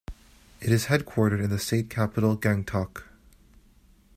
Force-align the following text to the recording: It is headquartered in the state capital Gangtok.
It 0.59 0.71
is 0.71 0.85
headquartered 0.87 1.43
in 1.43 1.51
the 1.51 1.59
state 1.59 1.91
capital 1.91 2.35
Gangtok. 2.35 3.03